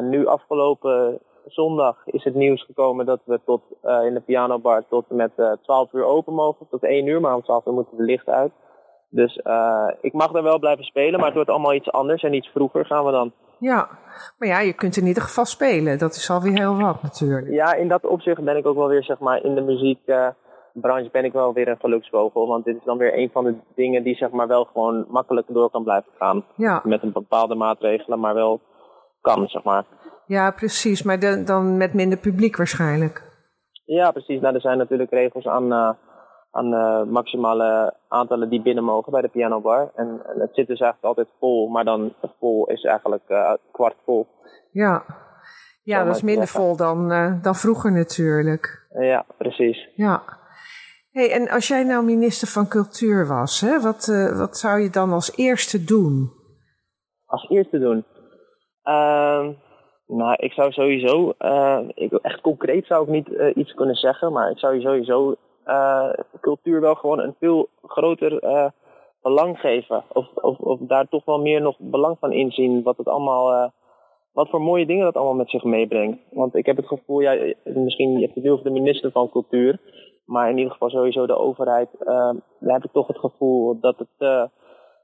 nu 0.00 0.26
afgelopen 0.26 1.20
zondag 1.46 2.06
is 2.06 2.24
het 2.24 2.34
nieuws 2.34 2.64
gekomen 2.64 3.06
dat 3.06 3.20
we 3.24 3.40
tot 3.44 3.62
eh, 3.82 4.04
in 4.04 4.14
de 4.14 4.20
pianobar 4.20 4.84
tot 4.88 5.10
met 5.10 5.30
eh 5.36 5.52
12 5.62 5.92
uur 5.92 6.04
open 6.04 6.34
mogen. 6.34 6.66
Tot 6.70 6.82
1 6.84 7.06
uur, 7.06 7.20
maar 7.20 7.34
om 7.34 7.42
12 7.42 7.66
uur 7.66 7.72
moeten 7.72 7.96
de 7.96 8.02
lichten 8.02 8.34
uit. 8.34 8.52
Dus 9.14 9.36
eh, 9.36 9.88
ik 10.00 10.12
mag 10.12 10.30
daar 10.32 10.42
wel 10.42 10.58
blijven 10.58 10.84
spelen, 10.84 11.16
maar 11.16 11.24
het 11.26 11.34
wordt 11.34 11.50
allemaal 11.50 11.74
iets 11.74 11.90
anders 11.92 12.22
en 12.22 12.34
iets 12.34 12.48
vroeger 12.48 12.86
gaan 12.86 13.04
we 13.04 13.10
dan. 13.10 13.32
Ja, 13.58 13.88
maar 14.38 14.48
ja, 14.48 14.60
je 14.60 14.72
kunt 14.72 14.96
in 14.96 15.06
ieder 15.06 15.22
geval 15.22 15.44
spelen. 15.44 15.98
Dat 15.98 16.14
is 16.14 16.30
alweer 16.30 16.52
heel 16.58 16.76
wat 16.80 17.02
natuurlijk. 17.02 17.52
Ja, 17.52 17.74
in 17.74 17.88
dat 17.88 18.06
opzicht 18.06 18.44
ben 18.44 18.56
ik 18.56 18.66
ook 18.66 18.76
wel 18.76 18.88
weer, 18.88 19.02
zeg 19.04 19.18
maar, 19.18 19.44
in 19.44 19.54
de 19.54 19.60
muziekbranche 19.60 21.08
ben 21.12 21.24
ik 21.24 21.32
wel 21.32 21.52
weer 21.52 21.68
een 21.68 21.78
geluksvogel. 21.80 22.46
Want 22.46 22.64
dit 22.64 22.76
is 22.76 22.84
dan 22.84 22.98
weer 22.98 23.18
een 23.18 23.30
van 23.32 23.44
de 23.44 23.54
dingen 23.74 24.02
die, 24.02 24.14
zeg 24.16 24.30
maar, 24.30 24.46
wel 24.46 24.64
gewoon 24.64 25.04
makkelijk 25.08 25.46
door 25.50 25.70
kan 25.70 25.82
blijven 25.84 26.10
gaan. 26.18 26.44
Ja, 26.56 26.80
Met 26.84 27.02
een 27.02 27.12
bepaalde 27.12 27.54
maatregelen, 27.54 28.20
maar 28.20 28.34
wel 28.34 28.60
kan, 29.20 29.48
zeg 29.48 29.62
maar. 29.62 29.84
ja 30.26 30.50
precies. 30.50 31.02
Maar 31.02 31.18
de- 31.18 31.42
dan 31.44 31.76
met 31.76 31.94
minder 31.94 32.18
publiek 32.18 32.56
waarschijnlijk. 32.56 33.32
Ja, 33.84 34.10
precies. 34.10 34.40
Nou, 34.40 34.54
er 34.54 34.60
zijn 34.60 34.78
natuurlijk 34.78 35.10
regels 35.10 35.46
aan, 35.46 35.72
eh, 35.72 35.90
aan 36.54 36.74
eh, 36.74 37.02
maximale 37.02 37.94
aantallen 38.08 38.48
die 38.48 38.62
binnen 38.62 38.84
mogen 38.84 39.12
bij 39.12 39.20
de 39.20 39.28
pianobar. 39.28 39.90
En, 39.94 40.06
en 40.26 40.40
het 40.40 40.54
zit 40.54 40.66
dus 40.66 40.80
eigenlijk 40.80 41.04
altijd 41.04 41.28
vol, 41.38 41.68
maar 41.68 41.84
dan 41.84 42.14
vol 42.38 42.66
is 42.66 42.84
eigenlijk 42.84 43.28
eh, 43.28 43.52
kwart 43.72 43.96
vol. 44.04 44.26
Ja, 44.70 45.04
ja 45.82 45.98
Zo 45.98 46.06
dat 46.06 46.16
is 46.16 46.22
minder 46.22 46.46
zeggen. 46.46 46.64
vol 46.64 46.76
dan, 46.76 47.10
eh, 47.10 47.42
dan 47.42 47.54
vroeger 47.54 47.92
natuurlijk. 47.92 48.86
Ja, 48.98 49.24
precies. 49.38 49.88
Ja. 49.94 50.22
Hey, 51.10 51.32
en 51.32 51.48
als 51.48 51.68
jij 51.68 51.84
nou 51.84 52.04
minister 52.04 52.48
van 52.48 52.68
Cultuur 52.68 53.26
was, 53.26 53.60
hè, 53.60 53.80
wat, 53.80 54.06
wat 54.36 54.56
zou 54.56 54.80
je 54.80 54.90
dan 54.90 55.12
als 55.12 55.36
eerste 55.36 55.84
doen? 55.84 56.42
als 57.26 57.48
eerste 57.48 57.78
doen? 57.78 58.04
Ehm, 58.82 59.52
nou, 60.06 60.34
ik 60.36 60.52
zou 60.52 60.72
sowieso, 60.72 61.34
ik, 61.94 62.12
echt 62.12 62.40
concreet 62.40 62.86
zou 62.86 63.02
ik 63.02 63.08
niet 63.08 63.56
iets 63.56 63.74
kunnen 63.74 63.94
zeggen, 63.94 64.32
maar 64.32 64.50
ik 64.50 64.58
zou 64.58 64.74
je 64.74 64.80
sowieso 64.80 65.34
cultuur 66.40 66.80
wel 66.80 66.94
gewoon 66.94 67.18
een 67.18 67.34
veel 67.38 67.68
groter 67.82 68.38
eh, 68.38 68.68
belang 69.22 69.60
geven. 69.60 70.04
Of, 70.12 70.26
of, 70.34 70.58
of 70.58 70.78
daar 70.80 71.08
toch 71.08 71.24
wel 71.24 71.40
meer 71.40 71.60
nog 71.60 71.76
belang 71.78 72.16
van 72.20 72.32
inzien, 72.32 72.82
wat 72.82 72.96
het 72.96 73.08
allemaal, 73.08 73.52
eh, 73.52 73.70
wat 74.32 74.48
voor 74.48 74.60
mooie 74.60 74.86
dingen 74.86 75.04
dat 75.04 75.16
allemaal 75.16 75.34
met 75.34 75.50
zich 75.50 75.64
meebrengt. 75.64 76.18
Want 76.30 76.54
ik 76.54 76.66
heb 76.66 76.76
het 76.76 76.86
gevoel, 76.86 77.20
ja, 77.20 77.54
misschien 77.64 78.12
je 78.12 78.24
hebt 78.24 78.34
het 78.34 78.48
over 78.48 78.64
de 78.64 78.70
minister 78.70 79.10
van 79.10 79.30
Cultuur, 79.30 79.80
maar 80.24 80.50
in 80.50 80.56
ieder 80.56 80.72
geval 80.72 80.90
sowieso 80.90 81.26
de 81.26 81.38
overheid, 81.38 81.88
eh, 81.98 82.30
daar 82.58 82.74
heb 82.74 82.84
ik 82.84 82.92
toch 82.92 83.06
het 83.06 83.18
gevoel 83.18 83.80
dat 83.80 83.98
het 83.98 84.08
eh, 84.18 84.44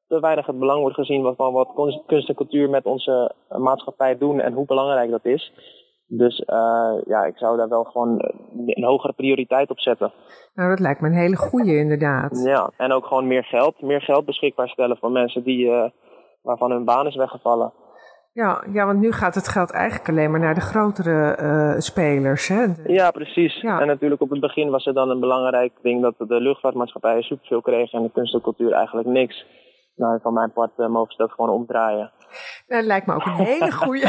te 0.08 0.20
weinig 0.20 0.46
het 0.46 0.58
belang 0.58 0.80
wordt 0.80 0.96
gezien 0.96 1.34
van 1.36 1.52
wat 1.52 1.72
kunst, 2.06 2.28
en 2.28 2.34
cultuur 2.34 2.70
met 2.70 2.84
onze 2.84 3.34
eh, 3.48 3.58
maatschappij 3.58 4.18
doen 4.18 4.40
en 4.40 4.52
hoe 4.52 4.66
belangrijk 4.66 5.10
dat 5.10 5.24
is. 5.24 5.52
Dus 6.12 6.38
eh, 6.38 6.92
ja, 7.04 7.24
ik 7.24 7.36
zou 7.36 7.56
daar 7.56 7.68
wel 7.68 7.84
gewoon 7.84 8.18
een 8.66 8.84
hogere 8.84 9.12
prioriteit 9.12 9.70
op 9.70 9.80
zetten. 9.80 10.12
Nou, 10.54 10.68
dat 10.68 10.80
lijkt 10.80 11.00
me 11.00 11.08
een 11.08 11.14
hele 11.14 11.36
goeie 11.36 11.76
inderdaad. 11.76 12.42
Ja, 12.44 12.70
en 12.76 12.92
ook 12.92 13.06
gewoon 13.06 13.26
meer 13.26 13.44
geld, 13.44 13.80
meer 13.82 14.00
geld 14.00 14.24
beschikbaar 14.24 14.68
stellen 14.68 14.96
voor 14.96 15.10
mensen 15.10 15.42
die, 15.42 15.70
eh, 15.70 15.90
waarvan 16.42 16.70
hun 16.70 16.84
baan 16.84 17.06
is 17.06 17.16
weggevallen. 17.16 17.72
Ja, 18.32 18.64
ja, 18.72 18.86
want 18.86 19.00
nu 19.00 19.12
gaat 19.12 19.34
het 19.34 19.48
geld 19.48 19.72
eigenlijk 19.72 20.08
alleen 20.08 20.30
maar 20.30 20.40
naar 20.40 20.54
de 20.54 20.60
grotere 20.60 21.34
eh, 21.34 21.78
spelers. 21.78 22.48
Hè? 22.48 22.64
Ja, 22.84 23.10
precies. 23.10 23.60
Ja. 23.60 23.80
En 23.80 23.86
natuurlijk 23.86 24.20
op 24.20 24.30
het 24.30 24.40
begin 24.40 24.70
was 24.70 24.84
het 24.84 24.94
dan 24.94 25.10
een 25.10 25.20
belangrijk 25.20 25.72
ding 25.82 26.02
dat 26.02 26.14
de 26.18 26.40
luchtvaartmaatschappijen 26.40 27.22
superveel 27.22 27.60
kregen 27.60 27.98
en 27.98 28.04
de 28.04 28.10
kunst 28.12 28.34
en 28.34 28.40
cultuur 28.40 28.72
eigenlijk 28.72 29.08
niks. 29.08 29.46
Nou, 30.00 30.18
van 30.22 30.32
mijn 30.32 30.52
part 30.52 30.76
mogen 30.76 31.12
ze 31.12 31.22
het 31.22 31.30
ook 31.30 31.34
gewoon 31.36 31.50
omdraaien. 31.50 32.10
Dat 32.66 32.84
lijkt 32.84 33.06
me 33.06 33.14
ook 33.14 33.26
een 33.26 33.32
hele 33.32 33.72
goede. 33.72 34.08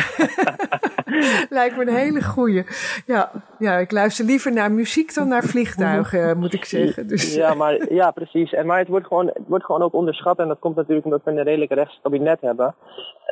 lijkt 1.59 1.77
me 1.77 1.81
een 1.81 1.95
hele 1.95 2.23
goede. 2.23 2.65
Ja, 3.05 3.31
ja, 3.57 3.77
ik 3.77 3.91
luister 3.91 4.25
liever 4.25 4.53
naar 4.53 4.71
muziek 4.71 5.13
dan 5.13 5.27
naar 5.27 5.43
vliegtuigen, 5.43 6.37
moet 6.37 6.53
ik 6.53 6.65
zeggen. 6.65 7.07
Dus. 7.07 7.35
Ja, 7.35 7.53
maar, 7.53 7.93
ja, 7.93 8.11
precies. 8.11 8.53
En, 8.53 8.65
maar 8.65 8.77
het 8.77 8.87
wordt, 8.87 9.07
gewoon, 9.07 9.27
het 9.27 9.47
wordt 9.47 9.65
gewoon 9.65 9.81
ook 9.81 9.93
onderschat. 9.93 10.39
En 10.39 10.47
dat 10.47 10.59
komt 10.59 10.75
natuurlijk 10.75 11.05
omdat 11.05 11.21
we 11.23 11.31
een 11.31 11.43
redelijk 11.43 11.71
rechtskabinet 11.71 12.41
hebben. 12.41 12.75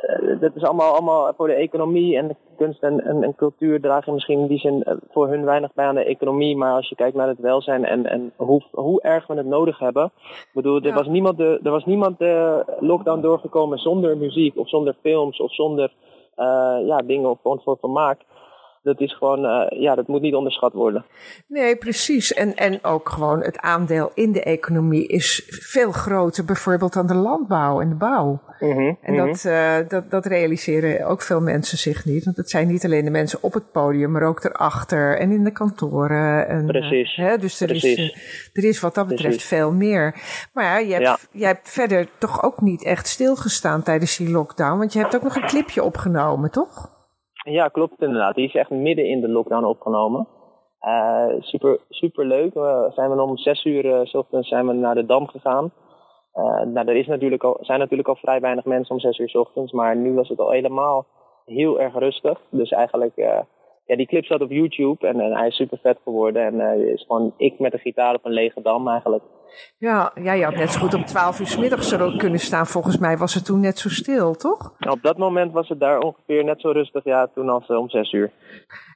Uh, 0.00 0.40
dat 0.40 0.50
is 0.54 0.62
allemaal, 0.62 0.92
allemaal 0.92 1.32
voor 1.36 1.46
de 1.46 1.54
economie 1.54 2.16
en 2.16 2.28
de 2.28 2.36
kunst 2.56 2.82
en, 2.82 3.04
en, 3.04 3.22
en, 3.22 3.34
cultuur 3.34 3.80
dragen 3.80 4.12
misschien 4.12 4.38
in 4.38 4.46
die 4.46 4.58
zin 4.58 4.82
eh, 4.82 4.94
voor 5.10 5.28
hun 5.28 5.44
weinig 5.44 5.72
bij 5.74 5.86
aan 5.86 5.94
de 5.94 6.04
economie. 6.04 6.56
Maar 6.56 6.72
als 6.72 6.88
je 6.88 6.94
kijkt 6.94 7.16
naar 7.16 7.28
het 7.28 7.38
welzijn 7.38 7.84
en, 7.84 8.06
en 8.06 8.32
hoe, 8.36 8.62
hoe 8.70 9.02
erg 9.02 9.26
we 9.26 9.34
het 9.34 9.46
nodig 9.46 9.78
hebben. 9.78 10.04
Ik 10.04 10.50
bedoel, 10.52 10.82
er 10.82 10.94
was 10.94 11.06
niemand 11.06 11.36
de, 11.36 11.60
er 11.62 11.70
was 11.70 11.84
niemand 11.84 12.18
de 12.18 12.49
lockdown 12.80 13.20
doorgekomen 13.20 13.78
zonder 13.78 14.16
muziek 14.16 14.56
of 14.56 14.68
zonder 14.68 14.94
films 15.02 15.40
of 15.40 15.54
zonder 15.54 15.92
uh, 16.36 16.76
ja, 16.86 16.98
dingen 16.98 17.30
of 17.30 17.38
gewoon 17.42 17.60
voor 17.62 17.76
vermaak 17.80 18.20
dat 18.82 19.00
is 19.00 19.16
gewoon, 19.16 19.44
uh, 19.44 19.80
ja, 19.80 19.94
dat 19.94 20.06
moet 20.06 20.20
niet 20.20 20.34
onderschat 20.34 20.72
worden. 20.72 21.04
Nee, 21.46 21.76
precies. 21.76 22.32
En, 22.32 22.56
en 22.56 22.84
ook 22.84 23.08
gewoon 23.08 23.42
het 23.42 23.58
aandeel 23.58 24.10
in 24.14 24.32
de 24.32 24.42
economie 24.42 25.06
is 25.06 25.42
veel 25.48 25.92
groter, 25.92 26.44
bijvoorbeeld 26.44 26.92
dan 26.92 27.06
de 27.06 27.14
landbouw 27.14 27.80
en 27.80 27.88
de 27.88 27.94
bouw. 27.94 28.40
Mm 28.58 28.72
-hmm, 28.72 28.98
en 29.02 29.16
dat, 29.16 29.44
uh, 29.44 29.76
dat, 29.88 30.10
dat 30.10 30.26
realiseren 30.26 31.06
ook 31.06 31.22
veel 31.22 31.40
mensen 31.40 31.78
zich 31.78 32.04
niet. 32.04 32.24
Want 32.24 32.36
het 32.36 32.50
zijn 32.50 32.68
niet 32.68 32.84
alleen 32.84 33.04
de 33.04 33.10
mensen 33.10 33.42
op 33.42 33.54
het 33.54 33.72
podium, 33.72 34.10
maar 34.10 34.22
ook 34.22 34.44
erachter 34.44 35.18
en 35.18 35.30
in 35.30 35.44
de 35.44 35.52
kantoren. 35.52 36.48
En, 36.48 36.66
precies. 36.66 37.16
Uh, 37.16 37.26
hè, 37.26 37.38
dus 37.38 37.60
er 37.60 37.66
precies. 37.66 37.98
is, 37.98 38.50
er 38.52 38.64
is 38.64 38.80
wat 38.80 38.94
dat 38.94 39.06
betreft 39.06 39.34
precies. 39.36 39.48
veel 39.48 39.72
meer. 39.72 40.14
Maar 40.52 40.64
ja, 40.64 40.78
je 40.78 40.92
hebt, 40.92 41.04
ja. 41.04 41.18
jij 41.32 41.48
hebt 41.48 41.70
verder 41.70 42.08
toch 42.18 42.42
ook 42.42 42.60
niet 42.60 42.84
echt 42.84 43.06
stilgestaan 43.06 43.82
tijdens 43.82 44.16
die 44.16 44.30
lockdown. 44.30 44.78
Want 44.78 44.92
je 44.92 44.98
hebt 44.98 45.16
ook 45.16 45.22
nog 45.22 45.36
een 45.36 45.46
clipje 45.46 45.82
opgenomen, 45.82 46.50
toch? 46.50 46.98
Ja, 47.50 47.68
klopt 47.68 48.02
inderdaad. 48.02 48.34
Die 48.34 48.46
is 48.46 48.54
echt 48.54 48.70
midden 48.70 49.04
in 49.04 49.20
de 49.20 49.28
lockdown 49.28 49.64
opgenomen. 49.64 50.28
Uh, 50.80 51.26
super, 51.38 51.78
super 51.88 52.26
leuk. 52.26 52.54
We 52.54 52.90
zijn 52.94 53.10
we 53.10 53.22
om 53.22 53.36
zes 53.36 53.64
uur 53.64 53.84
uh, 53.84 54.00
s 54.02 54.14
ochtends 54.14 54.48
zijn 54.48 54.66
we 54.66 54.72
naar 54.72 54.94
de 54.94 55.06
Dam 55.06 55.28
gegaan. 55.28 55.72
Uh, 56.34 56.60
nou, 56.60 56.88
er 56.88 56.96
is 56.96 57.06
natuurlijk 57.06 57.44
al, 57.44 57.56
zijn 57.60 57.78
natuurlijk 57.78 58.08
al 58.08 58.16
vrij 58.16 58.40
weinig 58.40 58.64
mensen 58.64 58.94
om 58.94 59.00
zes 59.00 59.18
uur 59.18 59.28
s 59.28 59.34
ochtends, 59.34 59.72
maar 59.72 59.96
nu 59.96 60.14
was 60.14 60.28
het 60.28 60.38
al 60.38 60.50
helemaal 60.50 61.06
heel 61.44 61.80
erg 61.80 61.94
rustig. 61.94 62.40
Dus 62.50 62.70
eigenlijk, 62.70 63.12
ja, 63.90 63.96
die 63.96 64.06
clip 64.06 64.24
staat 64.24 64.40
op 64.40 64.50
YouTube 64.50 65.06
en, 65.06 65.20
en 65.20 65.32
hij 65.32 65.46
is 65.46 65.56
super 65.56 65.78
vet 65.82 65.98
geworden. 66.04 66.60
En 66.60 66.78
is 66.92 67.04
gewoon 67.06 67.34
ik 67.36 67.58
met 67.58 67.72
een 67.72 67.78
gitaar 67.78 68.14
op 68.14 68.24
een 68.24 68.32
lege 68.32 68.62
dam 68.62 68.88
eigenlijk. 68.88 69.22
Ja, 69.78 70.12
ja, 70.14 70.32
je 70.32 70.44
had 70.44 70.54
net 70.54 70.70
zo 70.70 70.80
goed 70.80 70.94
om 70.94 71.04
12 71.04 71.40
uur 71.40 71.46
s 71.46 71.56
middags 71.56 71.92
er 71.92 72.02
ook 72.02 72.18
kunnen 72.18 72.38
staan. 72.38 72.66
Volgens 72.66 72.98
mij 72.98 73.16
was 73.16 73.34
het 73.34 73.44
toen 73.44 73.60
net 73.60 73.78
zo 73.78 73.88
stil, 73.88 74.34
toch? 74.34 74.72
Op 74.90 75.02
dat 75.02 75.18
moment 75.18 75.52
was 75.52 75.68
het 75.68 75.80
daar 75.80 75.98
ongeveer 75.98 76.44
net 76.44 76.60
zo 76.60 76.70
rustig, 76.70 77.04
ja, 77.04 77.26
toen 77.34 77.48
als 77.48 77.66
om 77.66 77.88
6 77.88 78.12
uur. 78.12 78.30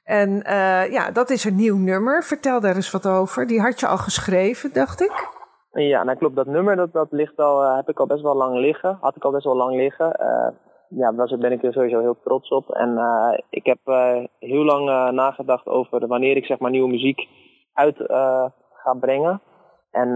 En 0.03 0.29
uh, 0.29 0.91
ja, 0.91 1.11
dat 1.11 1.29
is 1.29 1.43
een 1.43 1.55
nieuw 1.55 1.77
nummer. 1.77 2.23
Vertel 2.23 2.59
daar 2.59 2.75
eens 2.75 2.91
wat 2.91 3.07
over. 3.07 3.47
Die 3.47 3.61
had 3.61 3.79
je 3.79 3.87
al 3.87 3.97
geschreven, 3.97 4.73
dacht 4.73 5.01
ik. 5.01 5.33
Ja, 5.71 6.03
nou 6.03 6.17
klopt. 6.17 6.35
Dat 6.35 6.45
nummer 6.45 6.75
dat, 6.75 6.93
dat 6.93 7.07
ligt 7.11 7.37
al, 7.37 7.63
uh, 7.63 7.75
heb 7.75 7.89
ik 7.89 7.99
al 7.99 8.07
best 8.07 8.21
wel 8.21 8.35
lang 8.35 8.57
liggen. 8.57 8.97
Had 9.01 9.15
ik 9.15 9.23
al 9.23 9.31
best 9.31 9.43
wel 9.43 9.55
lang 9.55 9.75
liggen. 9.75 10.19
Ja, 10.97 11.11
daar 11.11 11.37
ben 11.37 11.51
ik 11.51 11.63
er 11.63 11.73
sowieso 11.73 11.99
heel 11.99 12.17
trots 12.23 12.49
op. 12.49 12.71
En 12.71 12.99
ik 13.49 13.65
heb 13.65 13.79
heel 14.39 14.63
lang 14.63 15.11
nagedacht 15.11 15.67
over 15.67 16.07
wanneer 16.07 16.37
ik 16.37 16.45
zeg 16.45 16.59
maar 16.59 16.71
nieuwe 16.71 16.89
muziek 16.89 17.27
uit 17.73 17.95
ga 18.73 18.93
brengen. 18.99 19.41
En 19.91 20.13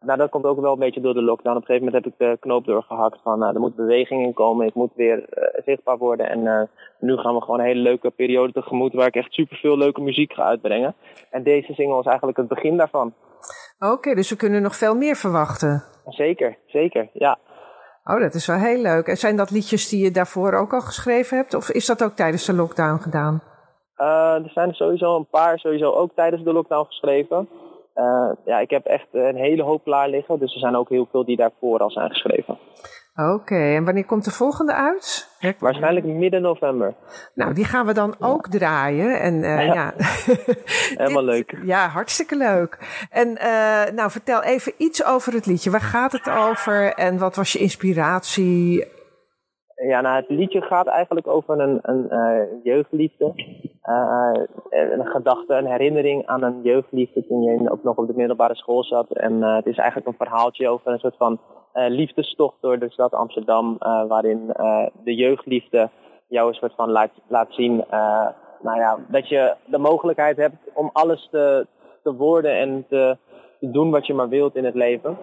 nou, 0.00 0.18
dat 0.18 0.30
komt 0.30 0.44
ook 0.44 0.60
wel 0.60 0.72
een 0.72 0.78
beetje 0.78 1.00
door 1.00 1.14
de 1.14 1.22
lockdown. 1.22 1.56
Op 1.56 1.62
een 1.62 1.66
gegeven 1.66 1.86
moment 1.86 2.04
heb 2.04 2.12
ik 2.12 2.18
de 2.18 2.36
knoop 2.40 2.64
doorgehakt 2.64 3.18
van 3.22 3.42
er 3.42 3.60
moet 3.60 3.76
beweging 3.76 4.24
in 4.24 4.34
komen, 4.34 4.66
ik 4.66 4.74
moet 4.74 4.94
weer 4.94 5.24
zichtbaar 5.64 5.98
worden. 5.98 6.28
En 6.28 6.70
nu 7.00 7.16
gaan 7.16 7.34
we 7.34 7.40
gewoon 7.40 7.60
een 7.60 7.66
hele 7.66 7.80
leuke 7.80 8.10
periode 8.10 8.52
tegemoet 8.52 8.92
waar 8.92 9.06
ik 9.06 9.16
echt 9.16 9.32
superveel 9.32 9.76
leuke 9.76 10.00
muziek 10.00 10.32
ga 10.32 10.42
uitbrengen. 10.42 10.94
En 11.30 11.42
deze 11.42 11.74
single 11.74 11.98
is 11.98 12.06
eigenlijk 12.06 12.38
het 12.38 12.48
begin 12.48 12.76
daarvan. 12.76 13.14
Oké, 13.78 13.92
okay, 13.92 14.14
dus 14.14 14.30
we 14.30 14.36
kunnen 14.36 14.62
nog 14.62 14.76
veel 14.76 14.94
meer 14.94 15.16
verwachten. 15.16 15.82
Zeker, 16.06 16.58
zeker, 16.66 17.08
ja. 17.12 17.38
Oh, 18.10 18.20
dat 18.20 18.34
is 18.34 18.46
wel 18.46 18.56
heel 18.56 18.82
leuk. 18.82 19.06
En 19.06 19.16
zijn 19.16 19.36
dat 19.36 19.50
liedjes 19.50 19.88
die 19.88 20.04
je 20.04 20.10
daarvoor 20.10 20.52
ook 20.54 20.72
al 20.72 20.80
geschreven 20.80 21.36
hebt? 21.36 21.54
Of 21.54 21.70
is 21.70 21.86
dat 21.86 22.04
ook 22.04 22.12
tijdens 22.12 22.44
de 22.44 22.54
lockdown 22.54 23.02
gedaan? 23.02 23.42
er 24.44 24.50
zijn 24.54 24.74
sowieso 24.74 25.16
een 25.16 25.28
paar 25.30 25.58
sowieso 25.58 25.92
ook 25.92 26.10
tijdens 26.14 26.44
de 26.44 26.52
lockdown 26.52 26.86
geschreven. 26.86 27.48
Uh, 27.94 28.30
ja, 28.44 28.58
ik 28.58 28.70
heb 28.70 28.84
echt 28.84 29.06
een 29.12 29.36
hele 29.36 29.62
hoop 29.62 29.84
klaar 29.84 30.08
liggen. 30.08 30.38
Dus 30.38 30.54
er 30.54 30.60
zijn 30.60 30.76
ook 30.76 30.88
heel 30.88 31.08
veel 31.10 31.24
die 31.24 31.36
daarvoor 31.36 31.78
al 31.78 31.90
zijn 31.90 32.10
geschreven. 32.10 32.58
Oké, 33.20 33.30
okay, 33.30 33.76
en 33.76 33.84
wanneer 33.84 34.04
komt 34.04 34.24
de 34.24 34.30
volgende 34.30 34.74
uit? 34.74 35.28
Waarschijnlijk 35.58 36.06
midden 36.06 36.42
november. 36.42 36.94
Nou, 37.34 37.54
die 37.54 37.64
gaan 37.64 37.86
we 37.86 37.92
dan 37.92 38.14
ook 38.18 38.48
draaien. 38.48 39.20
En, 39.20 39.34
uh, 39.34 39.66
ja. 39.66 39.74
ja. 39.74 39.92
Helemaal 41.02 41.24
leuk. 41.34 41.56
Ja, 41.64 41.88
hartstikke 41.88 42.36
leuk. 42.36 42.78
En 43.10 43.28
uh, 43.28 43.94
nou, 43.94 44.10
vertel 44.10 44.42
even 44.42 44.72
iets 44.76 45.04
over 45.04 45.32
het 45.32 45.46
liedje. 45.46 45.70
Waar 45.70 45.80
gaat 45.80 46.12
het 46.12 46.30
over 46.30 46.94
en 46.94 47.18
wat 47.18 47.36
was 47.36 47.52
je 47.52 47.58
inspiratie? 47.58 48.86
Ja, 49.88 50.00
nou, 50.00 50.16
het 50.16 50.28
liedje 50.28 50.62
gaat 50.62 50.86
eigenlijk 50.86 51.26
over 51.26 51.60
een, 51.60 51.78
een 51.82 52.06
uh, 52.10 52.64
jeugdliefde. 52.64 53.32
Uh, 53.84 54.32
een 54.70 55.06
gedachte, 55.06 55.54
een 55.54 55.66
herinnering 55.66 56.26
aan 56.26 56.42
een 56.42 56.62
jeugdliefde 56.62 57.26
toen 57.26 57.42
je 57.42 57.70
ook 57.70 57.82
nog 57.82 57.96
op 57.96 58.06
de 58.06 58.16
middelbare 58.16 58.54
school 58.54 58.84
zat. 58.84 59.10
En 59.10 59.32
uh, 59.32 59.56
het 59.56 59.66
is 59.66 59.76
eigenlijk 59.76 60.08
een 60.08 60.26
verhaaltje 60.26 60.68
over 60.68 60.92
een 60.92 60.98
soort 60.98 61.16
van 61.16 61.40
liefdestocht 61.72 62.56
door 62.60 62.78
de 62.78 62.90
stad 62.90 63.12
Amsterdam. 63.12 63.76
waarin 64.08 64.46
de 65.04 65.14
jeugdliefde 65.14 65.90
jou 66.28 66.48
een 66.48 66.54
soort 66.54 66.74
van 66.74 66.90
laat, 66.90 67.10
laat 67.28 67.48
zien 67.50 67.84
nou 68.62 68.78
ja, 68.78 68.98
dat 69.08 69.28
je 69.28 69.54
de 69.64 69.78
mogelijkheid 69.78 70.36
hebt 70.36 70.56
om 70.74 70.90
alles 70.92 71.28
te, 71.30 71.66
te 72.02 72.14
worden 72.14 72.58
en 72.58 72.84
te 72.88 73.16
doen 73.60 73.90
wat 73.90 74.06
je 74.06 74.14
maar 74.14 74.28
wilt 74.28 74.56
in 74.56 74.64
het 74.64 74.74
leven. 74.74 75.18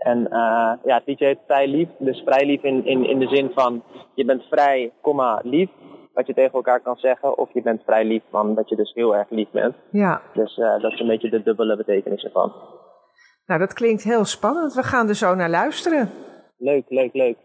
En 0.00 0.18
uh, 0.18 0.72
ja, 0.84 1.00
liedje 1.04 1.26
heet 1.26 1.38
Vrij 1.46 1.68
Lief. 1.68 1.88
Dus 1.98 2.22
vrij 2.24 2.46
lief 2.46 2.62
in, 2.62 2.86
in, 2.86 3.08
in 3.08 3.18
de 3.18 3.28
zin 3.28 3.50
van 3.54 3.82
je 4.14 4.24
bent 4.24 4.42
vrij, 4.42 4.92
comma, 5.00 5.40
lief. 5.44 5.68
Wat 6.12 6.26
je 6.26 6.34
tegen 6.34 6.52
elkaar 6.52 6.80
kan 6.80 6.96
zeggen. 6.96 7.38
Of 7.38 7.52
je 7.52 7.62
bent 7.62 7.82
vrij 7.84 8.04
lief 8.04 8.22
van 8.30 8.54
dat 8.54 8.68
je 8.68 8.76
dus 8.76 8.92
heel 8.94 9.16
erg 9.16 9.30
lief 9.30 9.50
bent. 9.50 9.74
Ja. 9.90 10.22
Dus 10.34 10.56
uh, 10.56 10.80
dat 10.80 10.92
is 10.92 11.00
een 11.00 11.06
beetje 11.06 11.30
de 11.30 11.42
dubbele 11.42 11.76
betekenis 11.76 12.24
ervan. 12.24 12.52
Nou, 13.46 13.60
dat 13.60 13.72
klinkt 13.72 14.02
heel 14.02 14.24
spannend. 14.24 14.74
We 14.74 14.82
gaan 14.82 15.08
er 15.08 15.14
zo 15.14 15.34
naar 15.34 15.50
luisteren. 15.50 16.10
Leuk, 16.58 16.84
leuk, 16.88 17.14
leuk. 17.14 17.36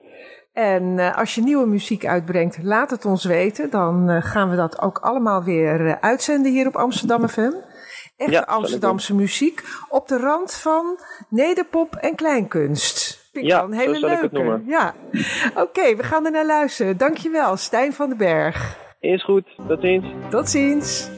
En 0.54 0.84
uh, 0.84 1.18
als 1.18 1.36
je 1.36 1.42
nieuwe 1.42 1.68
muziek 1.68 2.06
uitbrengt, 2.06 2.64
laat 2.64 2.90
het 2.90 3.06
ons 3.06 3.26
weten. 3.26 3.70
Dan 3.70 4.22
gaan 4.22 4.50
we 4.50 4.56
dat 4.56 4.82
ook 4.82 4.98
allemaal 4.98 5.44
weer 5.44 5.98
uitzenden 6.02 6.52
hier 6.52 6.68
op 6.68 6.76
Amsterdam 6.76 7.28
FM. 7.28 7.52
Echte 8.18 8.34
ja, 8.34 8.42
Amsterdamse 8.42 9.16
muziek 9.16 9.64
op 9.90 10.08
de 10.08 10.18
rand 10.18 10.54
van 10.54 11.00
nederpop 11.30 11.96
en 11.96 12.16
kleinkunst. 12.16 13.28
Vind 13.32 13.46
ik 13.46 13.52
ja, 13.52 13.64
een 13.64 13.74
hele 13.74 14.00
leuke. 14.00 14.62
Ja, 14.68 14.94
oké, 15.50 15.62
okay, 15.62 15.98
we 15.98 16.04
gaan 16.04 16.26
er 16.26 16.32
naar 16.32 16.46
luisteren. 16.46 16.98
Dankjewel, 16.98 17.58
Stijn 17.58 17.94
van 17.94 18.08
den 18.08 18.18
Berg. 18.18 18.78
Is 19.00 19.24
goed, 19.24 19.46
tot 19.68 19.82
ziens. 19.82 20.06
Tot 20.30 20.50
ziens. 20.50 21.10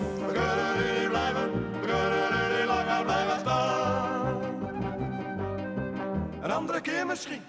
Een 6.42 6.52
andere 6.52 6.82
keer 6.82 7.06
misschien. 7.06 7.42